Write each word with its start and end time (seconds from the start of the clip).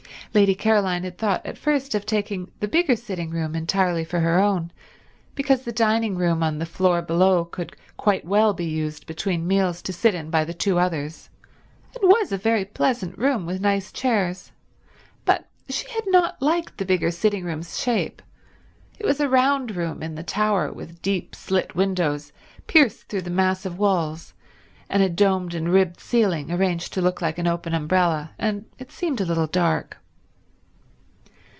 Lady 0.33 0.55
Caroline 0.55 1.03
had 1.03 1.17
thought 1.17 1.45
at 1.45 1.57
first 1.57 1.93
of 1.93 2.05
taking 2.05 2.49
the 2.61 2.67
bigger 2.67 2.95
sitting 2.95 3.31
room 3.31 3.53
entirely 3.53 4.05
for 4.05 4.21
her 4.21 4.39
own, 4.39 4.71
because 5.35 5.63
the 5.63 5.73
dining 5.73 6.15
room 6.15 6.41
on 6.41 6.57
the 6.57 6.65
floor 6.65 7.01
below 7.01 7.43
could 7.43 7.75
quite 7.97 8.23
well 8.23 8.53
be 8.53 8.63
used 8.63 9.05
between 9.05 9.45
meals 9.45 9.81
to 9.81 9.91
sit 9.91 10.15
in 10.15 10.29
by 10.29 10.45
the 10.45 10.53
two 10.53 10.79
others, 10.79 11.29
and 11.99 12.09
was 12.09 12.31
a 12.31 12.37
very 12.37 12.63
pleasant 12.63 13.17
room 13.17 13.45
with 13.45 13.59
nice 13.59 13.91
chairs, 13.91 14.53
but 15.25 15.49
she 15.67 15.85
had 15.89 16.05
not 16.07 16.41
liked 16.41 16.77
the 16.77 16.85
bigger 16.85 17.11
sitting 17.11 17.43
room's 17.43 17.77
shape—it 17.77 19.05
was 19.05 19.19
a 19.19 19.27
round 19.27 19.75
room 19.75 20.01
in 20.01 20.15
the 20.15 20.23
tower, 20.23 20.71
with 20.71 21.01
deep 21.01 21.35
slit 21.35 21.75
windows 21.75 22.31
pierced 22.67 23.09
through 23.09 23.23
the 23.23 23.29
massive 23.29 23.77
walls, 23.77 24.33
and 24.89 25.03
a 25.03 25.09
domed 25.09 25.53
and 25.53 25.73
ribbed 25.73 25.99
ceiling 25.99 26.49
arranged 26.49 26.93
to 26.93 27.01
look 27.01 27.21
like 27.21 27.37
an 27.37 27.47
open 27.47 27.73
umbrella, 27.73 28.31
and 28.39 28.63
it 28.79 28.93
seemed 28.93 29.19
a 29.19 29.25
little 29.25 29.47
dark. 29.47 29.97